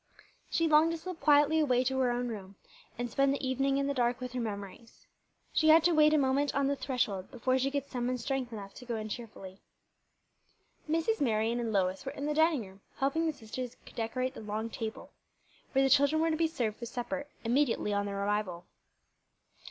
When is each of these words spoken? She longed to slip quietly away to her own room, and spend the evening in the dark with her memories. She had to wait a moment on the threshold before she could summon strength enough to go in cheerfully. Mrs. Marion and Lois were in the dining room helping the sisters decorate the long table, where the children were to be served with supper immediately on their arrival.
She 0.49 0.67
longed 0.67 0.89
to 0.93 0.97
slip 0.97 1.19
quietly 1.19 1.59
away 1.59 1.83
to 1.83 1.99
her 1.99 2.09
own 2.09 2.27
room, 2.27 2.55
and 2.97 3.07
spend 3.07 3.31
the 3.31 3.47
evening 3.47 3.77
in 3.77 3.85
the 3.85 3.93
dark 3.93 4.19
with 4.19 4.31
her 4.31 4.39
memories. 4.39 5.05
She 5.53 5.69
had 5.69 5.83
to 5.83 5.91
wait 5.91 6.11
a 6.11 6.17
moment 6.17 6.55
on 6.55 6.65
the 6.65 6.75
threshold 6.75 7.29
before 7.29 7.59
she 7.59 7.69
could 7.69 7.85
summon 7.85 8.17
strength 8.17 8.51
enough 8.51 8.73
to 8.73 8.85
go 8.85 8.95
in 8.95 9.09
cheerfully. 9.09 9.59
Mrs. 10.89 11.21
Marion 11.21 11.59
and 11.59 11.71
Lois 11.71 12.03
were 12.03 12.13
in 12.13 12.25
the 12.25 12.33
dining 12.33 12.65
room 12.65 12.81
helping 12.95 13.27
the 13.27 13.31
sisters 13.31 13.75
decorate 13.95 14.33
the 14.33 14.41
long 14.41 14.71
table, 14.71 15.11
where 15.73 15.83
the 15.83 15.89
children 15.91 16.19
were 16.19 16.31
to 16.31 16.35
be 16.35 16.47
served 16.47 16.79
with 16.79 16.89
supper 16.89 17.27
immediately 17.43 17.93
on 17.93 18.07
their 18.07 18.25
arrival. 18.25 18.65